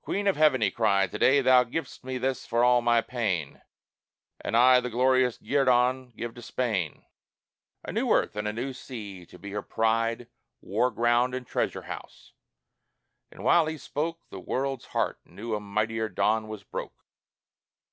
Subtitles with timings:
[0.00, 3.62] "Queen of Heaven," he cried, "To day thou giv'st me this for all my pain,
[4.40, 7.06] And I the glorious guerdon give to Spain,
[7.84, 10.26] A new earth and new sea to be her pride,
[10.60, 12.32] War ground and treasure house."
[13.30, 16.98] And while he spoke The world's heart knew a mightier dawn was broke.